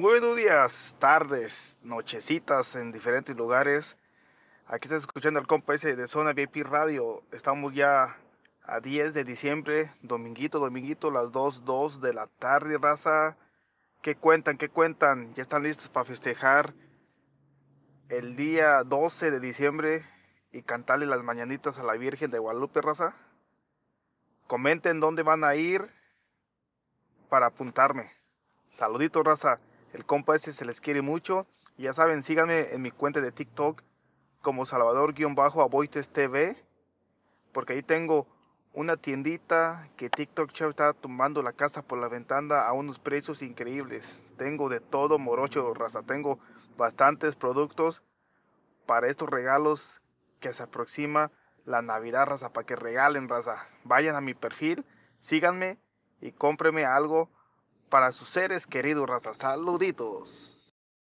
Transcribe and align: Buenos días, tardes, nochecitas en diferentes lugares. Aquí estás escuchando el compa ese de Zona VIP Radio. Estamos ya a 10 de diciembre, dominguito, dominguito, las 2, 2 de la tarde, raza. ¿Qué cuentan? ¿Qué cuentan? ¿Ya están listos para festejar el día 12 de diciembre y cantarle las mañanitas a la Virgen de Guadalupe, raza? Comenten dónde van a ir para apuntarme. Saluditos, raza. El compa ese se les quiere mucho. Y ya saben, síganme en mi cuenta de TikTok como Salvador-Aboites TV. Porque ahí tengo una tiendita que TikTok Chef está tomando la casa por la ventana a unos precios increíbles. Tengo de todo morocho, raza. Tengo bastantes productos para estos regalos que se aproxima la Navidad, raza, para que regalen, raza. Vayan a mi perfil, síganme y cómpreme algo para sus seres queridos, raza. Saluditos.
Buenos 0.00 0.36
días, 0.36 0.94
tardes, 1.00 1.76
nochecitas 1.82 2.76
en 2.76 2.92
diferentes 2.92 3.36
lugares. 3.36 3.96
Aquí 4.68 4.86
estás 4.86 5.00
escuchando 5.00 5.40
el 5.40 5.48
compa 5.48 5.74
ese 5.74 5.96
de 5.96 6.06
Zona 6.06 6.34
VIP 6.34 6.58
Radio. 6.58 7.24
Estamos 7.32 7.74
ya 7.74 8.16
a 8.62 8.78
10 8.78 9.12
de 9.12 9.24
diciembre, 9.24 9.90
dominguito, 10.02 10.60
dominguito, 10.60 11.10
las 11.10 11.32
2, 11.32 11.64
2 11.64 12.00
de 12.00 12.14
la 12.14 12.28
tarde, 12.28 12.78
raza. 12.78 13.36
¿Qué 14.00 14.14
cuentan? 14.14 14.56
¿Qué 14.56 14.68
cuentan? 14.68 15.34
¿Ya 15.34 15.42
están 15.42 15.64
listos 15.64 15.88
para 15.88 16.04
festejar 16.04 16.74
el 18.08 18.36
día 18.36 18.84
12 18.84 19.32
de 19.32 19.40
diciembre 19.40 20.04
y 20.52 20.62
cantarle 20.62 21.06
las 21.06 21.24
mañanitas 21.24 21.76
a 21.80 21.82
la 21.82 21.94
Virgen 21.94 22.30
de 22.30 22.38
Guadalupe, 22.38 22.82
raza? 22.82 23.16
Comenten 24.46 25.00
dónde 25.00 25.24
van 25.24 25.42
a 25.42 25.56
ir 25.56 25.90
para 27.28 27.46
apuntarme. 27.46 28.12
Saluditos, 28.70 29.24
raza. 29.24 29.58
El 29.92 30.04
compa 30.04 30.36
ese 30.36 30.52
se 30.52 30.64
les 30.64 30.80
quiere 30.80 31.02
mucho. 31.02 31.46
Y 31.76 31.84
ya 31.84 31.92
saben, 31.92 32.22
síganme 32.22 32.72
en 32.72 32.82
mi 32.82 32.90
cuenta 32.90 33.20
de 33.20 33.32
TikTok 33.32 33.82
como 34.42 34.66
Salvador-Aboites 34.66 36.08
TV. 36.08 36.56
Porque 37.52 37.74
ahí 37.74 37.82
tengo 37.82 38.26
una 38.72 38.96
tiendita 38.96 39.88
que 39.96 40.10
TikTok 40.10 40.52
Chef 40.52 40.70
está 40.70 40.92
tomando 40.92 41.42
la 41.42 41.52
casa 41.52 41.82
por 41.82 41.98
la 41.98 42.08
ventana 42.08 42.60
a 42.60 42.72
unos 42.72 42.98
precios 42.98 43.42
increíbles. 43.42 44.18
Tengo 44.36 44.68
de 44.68 44.80
todo 44.80 45.18
morocho, 45.18 45.74
raza. 45.74 46.02
Tengo 46.02 46.38
bastantes 46.76 47.34
productos 47.34 48.02
para 48.86 49.08
estos 49.08 49.28
regalos 49.28 50.00
que 50.40 50.52
se 50.52 50.62
aproxima 50.62 51.30
la 51.64 51.82
Navidad, 51.82 52.26
raza, 52.26 52.52
para 52.52 52.66
que 52.66 52.76
regalen, 52.76 53.28
raza. 53.28 53.64
Vayan 53.84 54.16
a 54.16 54.20
mi 54.20 54.34
perfil, 54.34 54.84
síganme 55.18 55.78
y 56.20 56.32
cómpreme 56.32 56.84
algo 56.84 57.30
para 57.88 58.12
sus 58.12 58.28
seres 58.28 58.66
queridos, 58.66 59.08
raza. 59.08 59.34
Saluditos. 59.34 60.57